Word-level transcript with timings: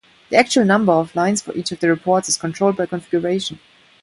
The 0.31 0.35
actual 0.35 0.65
number 0.65 0.93
of 0.93 1.15
lines 1.15 1.43
for 1.43 1.53
each 1.53 1.71
of 1.71 1.79
the 1.79 1.87
reports 1.87 2.27
is 2.27 2.35
controlled 2.35 2.75
by 2.75 2.87
configuration. 2.87 3.59